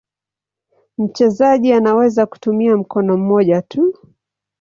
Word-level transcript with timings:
Mchezaji 0.97 1.73
anaweza 1.73 2.25
kutumia 2.25 2.77
mkono 2.77 3.17
mmoja 3.17 3.61
tu. 3.61 3.97